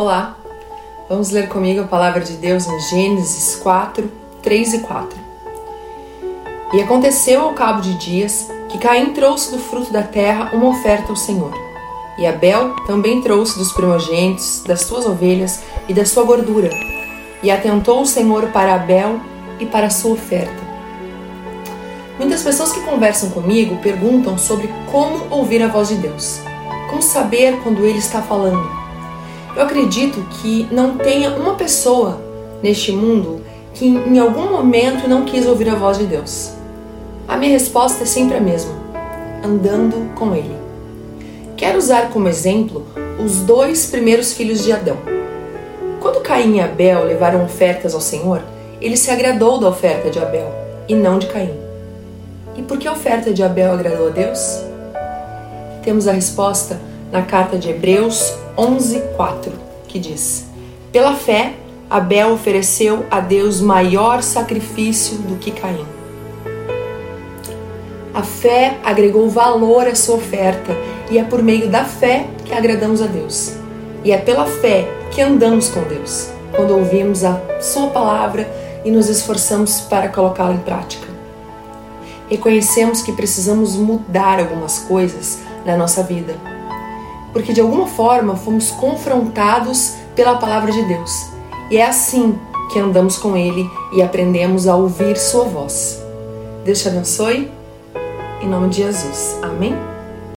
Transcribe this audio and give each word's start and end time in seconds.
Olá, 0.00 0.36
vamos 1.08 1.30
ler 1.30 1.48
comigo 1.48 1.80
a 1.80 1.84
palavra 1.88 2.20
de 2.20 2.34
Deus 2.34 2.68
em 2.68 2.80
Gênesis 2.82 3.56
4, 3.56 4.08
3 4.44 4.74
e 4.74 4.78
4. 4.78 5.18
E 6.72 6.80
aconteceu 6.80 7.40
ao 7.40 7.52
cabo 7.52 7.80
de 7.80 7.94
dias 7.94 8.48
que 8.68 8.78
Caim 8.78 9.12
trouxe 9.12 9.50
do 9.50 9.58
fruto 9.58 9.92
da 9.92 10.04
terra 10.04 10.50
uma 10.52 10.68
oferta 10.68 11.10
ao 11.10 11.16
Senhor. 11.16 11.52
E 12.16 12.24
Abel 12.24 12.76
também 12.86 13.20
trouxe 13.22 13.58
dos 13.58 13.72
primogênitos, 13.72 14.62
das 14.64 14.82
suas 14.82 15.04
ovelhas 15.04 15.64
e 15.88 15.92
da 15.92 16.06
sua 16.06 16.22
gordura. 16.22 16.70
E 17.42 17.50
atentou 17.50 18.02
o 18.02 18.06
Senhor 18.06 18.52
para 18.52 18.76
Abel 18.76 19.18
e 19.58 19.66
para 19.66 19.88
a 19.88 19.90
sua 19.90 20.12
oferta. 20.12 20.62
Muitas 22.20 22.44
pessoas 22.44 22.70
que 22.70 22.82
conversam 22.82 23.30
comigo 23.30 23.78
perguntam 23.78 24.38
sobre 24.38 24.72
como 24.92 25.26
ouvir 25.28 25.60
a 25.60 25.66
voz 25.66 25.88
de 25.88 25.96
Deus, 25.96 26.38
como 26.88 27.02
saber 27.02 27.58
quando 27.64 27.84
Ele 27.84 27.98
está 27.98 28.22
falando. 28.22 28.87
Eu 29.58 29.64
acredito 29.64 30.24
que 30.40 30.68
não 30.70 30.96
tenha 30.96 31.30
uma 31.30 31.54
pessoa 31.54 32.20
neste 32.62 32.92
mundo 32.92 33.40
que 33.74 33.88
em 33.88 34.16
algum 34.16 34.52
momento 34.52 35.08
não 35.08 35.24
quis 35.24 35.44
ouvir 35.48 35.68
a 35.68 35.74
voz 35.74 35.98
de 35.98 36.06
Deus. 36.06 36.52
A 37.26 37.36
minha 37.36 37.50
resposta 37.50 38.04
é 38.04 38.06
sempre 38.06 38.36
a 38.36 38.40
mesma: 38.40 38.70
andando 39.44 40.14
com 40.14 40.32
Ele. 40.32 40.54
Quero 41.56 41.76
usar 41.76 42.10
como 42.10 42.28
exemplo 42.28 42.86
os 43.18 43.40
dois 43.40 43.86
primeiros 43.86 44.32
filhos 44.32 44.62
de 44.62 44.70
Adão. 44.70 44.96
Quando 46.00 46.20
Caim 46.20 46.58
e 46.58 46.60
Abel 46.60 47.02
levaram 47.02 47.44
ofertas 47.44 47.94
ao 47.94 48.00
Senhor, 48.00 48.40
ele 48.80 48.96
se 48.96 49.10
agradou 49.10 49.58
da 49.58 49.68
oferta 49.68 50.08
de 50.08 50.20
Abel 50.20 50.52
e 50.88 50.94
não 50.94 51.18
de 51.18 51.26
Caim. 51.26 51.58
E 52.54 52.62
por 52.62 52.78
que 52.78 52.86
a 52.86 52.92
oferta 52.92 53.34
de 53.34 53.42
Abel 53.42 53.72
agradou 53.72 54.06
a 54.06 54.10
Deus? 54.10 54.62
Temos 55.82 56.06
a 56.06 56.12
resposta 56.12 56.78
na 57.10 57.22
carta 57.22 57.56
de 57.56 57.70
Hebreus 57.70 58.34
11:4, 58.56 59.52
que 59.86 59.98
diz: 59.98 60.46
Pela 60.92 61.14
fé, 61.14 61.54
Abel 61.88 62.32
ofereceu 62.32 63.06
a 63.10 63.20
Deus 63.20 63.60
maior 63.60 64.22
sacrifício 64.22 65.16
do 65.18 65.36
que 65.36 65.50
Caim. 65.50 65.86
A 68.12 68.22
fé 68.22 68.78
agregou 68.84 69.28
valor 69.30 69.86
à 69.86 69.94
sua 69.94 70.16
oferta 70.16 70.76
e 71.10 71.18
é 71.18 71.24
por 71.24 71.42
meio 71.42 71.68
da 71.68 71.84
fé 71.84 72.26
que 72.44 72.52
agradamos 72.52 73.00
a 73.00 73.06
Deus. 73.06 73.54
E 74.04 74.12
é 74.12 74.18
pela 74.18 74.44
fé 74.44 74.88
que 75.10 75.22
andamos 75.22 75.68
com 75.68 75.82
Deus, 75.82 76.28
quando 76.54 76.76
ouvimos 76.76 77.24
a 77.24 77.40
Sua 77.60 77.88
palavra 77.88 78.48
e 78.84 78.90
nos 78.90 79.08
esforçamos 79.08 79.80
para 79.82 80.08
colocá-la 80.08 80.54
em 80.54 80.58
prática. 80.58 81.06
Reconhecemos 82.28 83.02
que 83.02 83.12
precisamos 83.12 83.76
mudar 83.76 84.38
algumas 84.38 84.80
coisas 84.80 85.38
na 85.64 85.76
nossa 85.76 86.02
vida, 86.02 86.34
porque 87.38 87.52
de 87.52 87.60
alguma 87.60 87.86
forma 87.86 88.34
fomos 88.34 88.72
confrontados 88.72 89.94
pela 90.16 90.38
palavra 90.38 90.72
de 90.72 90.82
Deus. 90.82 91.28
E 91.70 91.76
é 91.76 91.86
assim 91.86 92.36
que 92.72 92.80
andamos 92.80 93.16
com 93.16 93.36
Ele 93.36 93.64
e 93.92 94.02
aprendemos 94.02 94.66
a 94.66 94.74
ouvir 94.74 95.16
Sua 95.16 95.44
voz. 95.44 96.02
Deus 96.64 96.82
te 96.82 96.88
abençoe. 96.88 97.48
Em 98.42 98.48
nome 98.48 98.70
de 98.70 98.78
Jesus. 98.78 99.38
Amém? 99.40 99.72